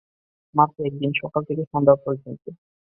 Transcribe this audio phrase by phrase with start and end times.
[0.55, 2.43] মাত্র একদিন, সকাল থেকে সন্ধ্যা পর্যন্ত।